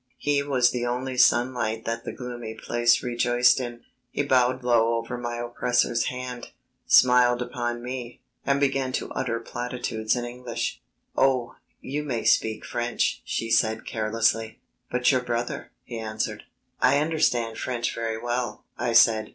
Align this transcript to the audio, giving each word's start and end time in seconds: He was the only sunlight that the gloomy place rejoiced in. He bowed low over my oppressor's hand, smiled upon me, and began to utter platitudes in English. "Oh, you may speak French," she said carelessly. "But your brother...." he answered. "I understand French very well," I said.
He 0.17 0.41
was 0.41 0.71
the 0.71 0.83
only 0.83 1.15
sunlight 1.15 1.85
that 1.85 2.05
the 2.05 2.11
gloomy 2.11 2.55
place 2.55 3.03
rejoiced 3.03 3.59
in. 3.59 3.81
He 4.09 4.23
bowed 4.23 4.63
low 4.63 4.95
over 4.95 5.15
my 5.15 5.35
oppressor's 5.35 6.05
hand, 6.05 6.47
smiled 6.87 7.39
upon 7.39 7.83
me, 7.83 8.19
and 8.43 8.59
began 8.59 8.93
to 8.93 9.11
utter 9.11 9.39
platitudes 9.39 10.15
in 10.15 10.25
English. 10.25 10.81
"Oh, 11.15 11.53
you 11.81 12.01
may 12.01 12.23
speak 12.23 12.65
French," 12.65 13.21
she 13.25 13.51
said 13.51 13.85
carelessly. 13.85 14.59
"But 14.89 15.11
your 15.11 15.21
brother...." 15.21 15.69
he 15.83 15.99
answered. 15.99 16.45
"I 16.81 16.97
understand 16.97 17.59
French 17.59 17.93
very 17.93 18.17
well," 18.17 18.63
I 18.79 18.93
said. 18.93 19.29